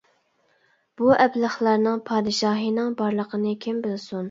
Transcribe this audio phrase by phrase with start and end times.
[1.01, 4.19] بۇ ئەبلەخلەرنىڭ پادىشاھىنىڭ بارلىقىنى كىم بىلسۇن.